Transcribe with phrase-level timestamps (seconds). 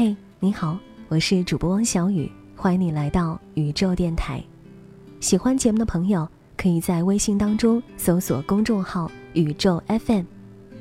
[0.00, 0.78] 嘿，你好，
[1.08, 4.40] 我是主播汪小雨，欢迎你来到宇宙电台。
[5.18, 10.22] 喜欢节目的朋友，可以在微信当中搜索公众号“宇宙 FM”，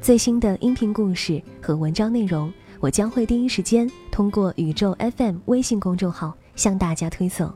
[0.00, 7.52] 最新的音频故事和文章内容，我将会第一时间通过宇宙 FM 微信公众号向大家推送。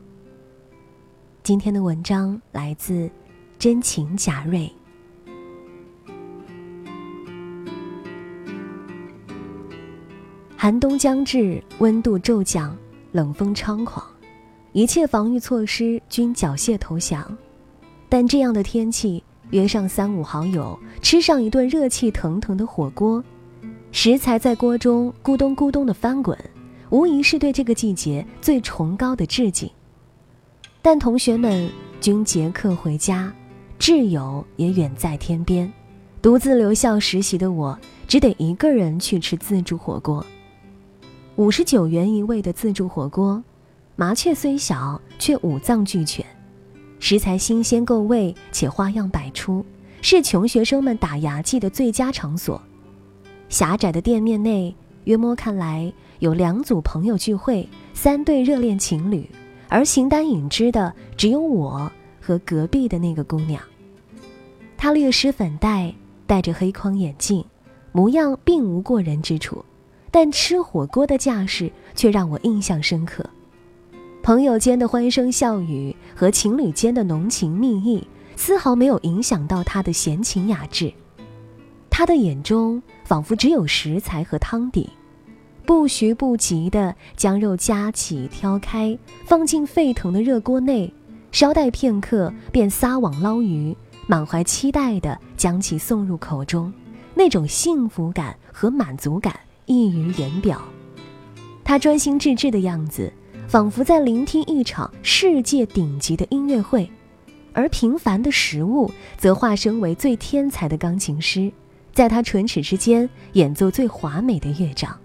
[1.41, 3.09] 今天的文章来自
[3.57, 4.71] 真情贾瑞。
[10.67, 12.75] 寒冬将至，温度骤降，
[13.13, 14.05] 冷风猖狂，
[14.73, 17.25] 一切防御措施均缴械投降。
[18.09, 23.23] 但这样的天气，约上三五好友，吃上一顿热气腾腾的火锅，
[23.93, 26.37] 食材在锅中咕咚咕咚的翻滚，
[26.89, 29.71] 无疑是对这个季节最崇高的致敬。
[30.81, 31.69] 但同学们
[32.01, 33.31] 均结课回家，
[33.79, 35.71] 挚友也远在天边，
[36.21, 40.21] 独自留校实习的我，只得一个人去吃自助火锅。
[41.37, 43.43] 五十九元一位的自助火锅，
[43.95, 46.25] 麻雀虽小，却五脏俱全，
[46.99, 49.63] 食材新鲜够味且花样百出，
[50.01, 52.59] 是穷学生们打牙祭的最佳场所。
[53.49, 59.29] 狭窄的店面内，约摸看来有两组朋友聚会，三对热恋情侣，
[59.69, 63.61] 而形单影只的只有我和隔壁的那个姑娘。
[64.75, 65.93] 她略施粉黛，
[66.25, 67.45] 戴着黑框眼镜，
[67.91, 69.63] 模样并无过人之处。
[70.11, 73.29] 但吃火锅的架势却让我印象深刻，
[74.23, 80.91] 朋友间的欢声笑语和情侣间的浓情蜜意，丝毫没有影响到他的闲情雅致。
[81.89, 84.89] 他的眼中仿佛只有食材和汤底，
[85.65, 90.93] 不徐不急地将肉夹起挑开，放进沸腾的热锅内，
[91.31, 93.75] 稍待片刻便撒网捞鱼，
[94.07, 96.71] 满怀期待地将其送入口中，
[97.15, 99.35] 那种幸福感和满足感。
[99.67, 100.61] 溢于言表，
[101.63, 103.11] 他专心致志的样子，
[103.47, 106.89] 仿佛在聆听一场世界顶级的音乐会，
[107.51, 111.51] 而平凡的食物则化身为最天才的钢琴师，
[111.93, 114.97] 在他唇齿之间演奏最华美的乐章。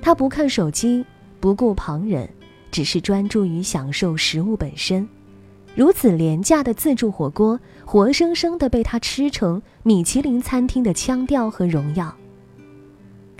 [0.00, 1.06] 他不看手机，
[1.38, 2.28] 不顾旁人，
[2.72, 5.08] 只是专注于享受食物本身。
[5.76, 12.12] 如此廉价的自助火锅，活生生的被他吃成米其林餐厅的腔调和荣耀。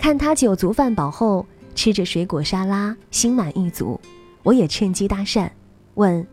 [0.03, 3.97] 看他酒足饭饱后吃着水果沙拉，心满意足，
[4.43, 5.49] 我也趁机搭讪，
[5.93, 6.27] 问：“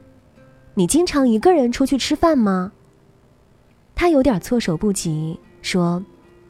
[0.74, 2.72] 你经常一个人出去吃饭吗？”
[3.94, 6.04] 他有点措手不及，说：“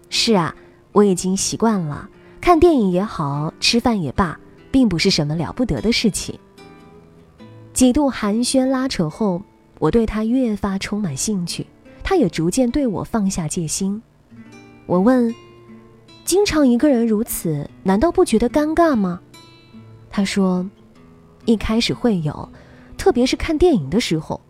[0.09, 0.57] 是啊，
[0.93, 2.09] 我已经习惯了，
[2.41, 6.39] 看电影也好，吃饭也罢，并不是什么了不得的事情。”
[7.75, 9.43] 几度寒暄拉扯后，
[9.79, 11.67] 我对他越发充满兴趣，
[12.03, 14.03] 他也逐渐对我放下戒心。
[14.87, 15.35] 我问。
[16.31, 19.21] 经常一个人如此，难道不觉得尴尬吗？
[20.09, 20.65] 他说
[21.45, 22.49] ：“一开始会有，
[22.97, 24.41] 特别是看电影的时候，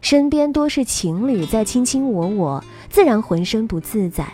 [0.00, 4.24] 身边多是情侣在卿卿我我，自然浑身不自在。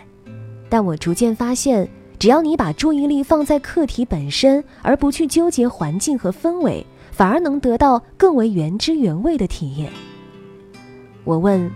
[0.69, 1.89] 但我逐渐发现，
[2.19, 9.91] 只要你把注意力放在课题本身，而不去纠结环境和氛围，反而能得到更为原汁原味的体验。”
[11.25, 11.71] 我问，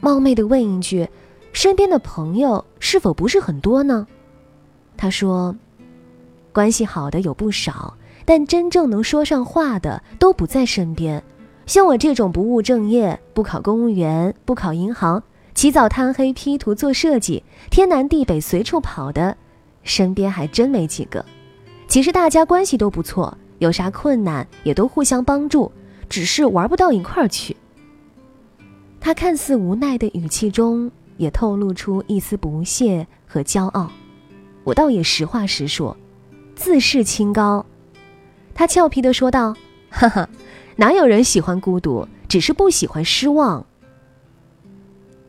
[0.00, 1.08] 冒昧的问一句，
[1.52, 4.08] 身边的朋友是否不是很多呢？
[5.00, 5.56] 他说
[6.52, 7.96] ：“关系好的有不少，
[8.26, 11.24] 但真正能说上话的都不在身边。
[11.64, 15.22] 像我这种不务正业、不考公务员、不考银行，
[15.54, 19.34] 起早贪黑 P 图做设计，天南地北随处跑的，
[19.84, 21.24] 身边还真没几个。
[21.88, 25.72] 其实大家关系都不错，有啥困难也都互相帮助，
[26.10, 27.56] 只是玩不到一块儿去。”
[29.00, 33.90] 他看似无奈的语气中，也透露出一丝不屑和骄傲。
[34.70, 35.96] 我倒也实话实说，
[36.54, 37.66] 自视清高。
[38.54, 39.56] 他俏皮地说道
[39.90, 40.28] ：“哈哈，
[40.76, 42.06] 哪有人喜欢孤独？
[42.28, 43.66] 只是不喜欢失望。”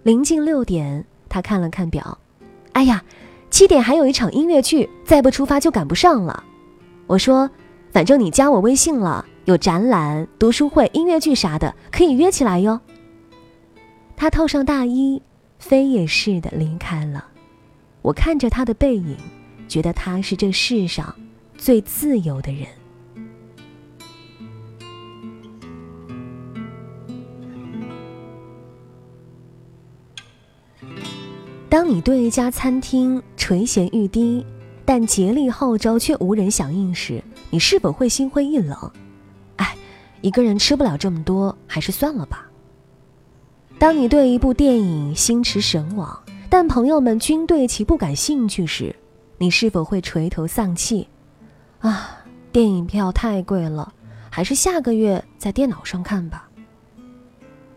[0.03, 2.19] 临近六点，他看了看表
[2.73, 3.03] ，“哎呀，
[3.49, 6.43] 七点还有一场音乐剧，再不出发就赶不上了。”
[7.07, 7.49] 我说
[7.91, 12.79] ：“反正你加我微信了，有展览、读书会、音乐剧啥的，可以约起来哟。”
[14.15, 15.19] 他套上大衣，
[15.57, 17.25] 飞也似的离开了。
[18.01, 19.15] 我看着他的背影，
[19.67, 21.15] 觉得他是这世上
[21.57, 22.67] 最自由的人。
[31.69, 34.45] 当你对一家餐厅垂涎欲滴，
[34.83, 38.91] 但竭力号召却无人响应时，你是否会心灰意冷？
[39.55, 39.77] 哎，
[40.21, 42.49] 一个人吃不了这么多，还是算了吧。
[43.79, 46.19] 当你对一部电影心驰神往。
[46.51, 48.93] 但朋友们均对其不感兴趣时，
[49.37, 51.07] 你是否会垂头丧气？
[51.79, 52.17] 啊，
[52.51, 53.93] 电影票太贵了，
[54.29, 56.49] 还是下个月在电脑上看吧。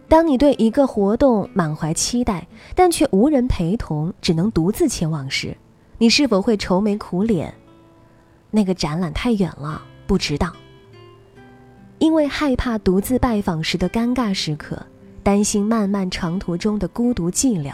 [0.08, 5.56] 当你对一个活动满怀期待，但却无人陪同，只能独自前往时，
[5.96, 7.54] 你是否会愁眉苦脸？
[8.50, 10.52] 那个展览太远了，不值当。
[12.00, 14.84] 因为害怕独自拜访时的尴尬时刻，
[15.22, 17.72] 担心漫漫长途中的孤独寂寥，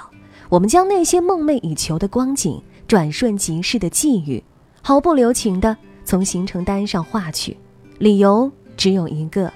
[0.51, 4.43] 我们将那些梦寐以求的光景、转瞬即逝的际遇，
[4.83, 7.57] 毫不留情地从行程单上划去。
[7.99, 9.53] 理由只有一个：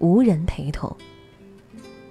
[0.00, 0.94] 无人陪同。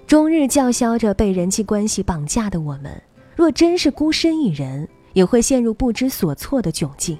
[0.06, 3.02] 终日叫嚣着被人际关系绑架的我们，
[3.36, 7.18] 若真是孤身一人，也会陷入不知所措的窘境。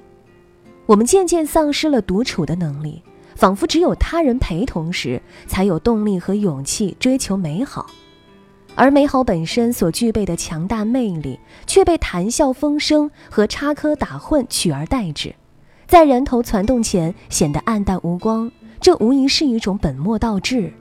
[0.87, 3.03] 我们渐渐丧失了独处的能力，
[3.35, 7.85] 仿佛只有他人陪同时，才有动力和勇气追求美好。
[8.75, 15.33] 而美好本身所具备的强大魅力，却被谈笑风生和插科打诨取而代之，
[15.87, 18.51] 在人头攒动前显得黯淡无光。
[18.79, 20.73] 这无疑是一种本末倒置。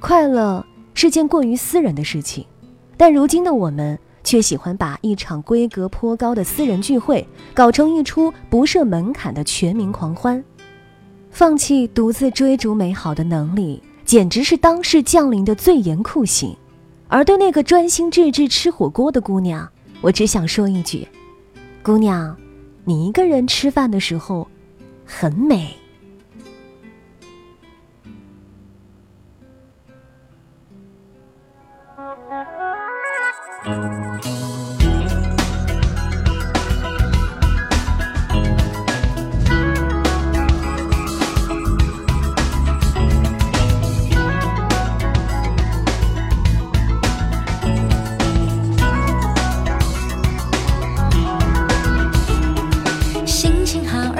[0.00, 0.64] 快乐。
[0.94, 2.44] 是件过于私人的事情，
[2.98, 10.44] 但如今的我们却喜欢把一场规格颇高的私人聚会搞成一出不设门槛的全民狂欢。
[11.30, 16.54] 放弃独自追逐美好的能力，简直是当世降临的最严酷刑。
[17.12, 19.70] 而对那个专心致志吃火锅的姑娘，
[20.00, 21.06] 我只想说一句：
[21.82, 22.34] 姑娘，
[22.84, 24.48] 你一个人吃饭的时候，
[25.04, 25.76] 很美。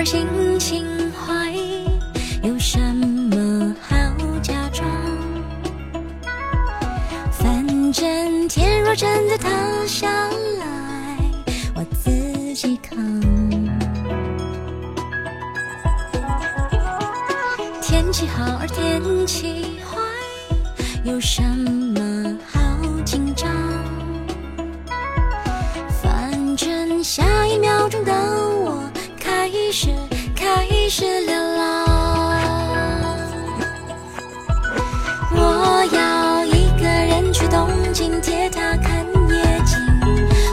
[0.05, 0.27] 心
[0.59, 1.55] 情坏，
[2.43, 3.95] 有什么好
[4.43, 4.85] 假装？
[7.31, 9.49] 反正天若真的塌
[9.87, 10.11] 下
[10.59, 11.17] 来，
[11.75, 12.11] 我自
[12.53, 12.99] 己扛。
[17.81, 20.01] 天气好而天气坏，
[21.05, 21.92] 有什么
[29.73, 29.89] 始
[30.37, 31.87] 开始流浪。
[35.35, 39.79] 我要一个人去东京铁塔看夜景，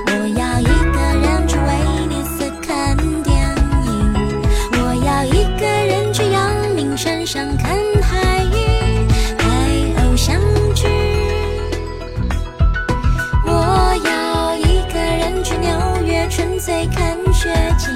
[0.08, 1.68] 我要一个人去威
[2.08, 3.36] 尼斯看电
[3.86, 4.14] 影，
[4.72, 9.06] 我要一个人去阳明山上看海鱼，
[9.38, 9.44] 拍
[10.02, 10.40] 偶像
[10.74, 10.88] 剧。
[13.46, 13.52] 我
[14.06, 15.70] 要一个人去纽
[16.06, 17.90] 约纯粹看雪景，